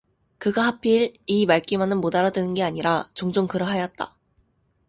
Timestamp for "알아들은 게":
2.15-2.63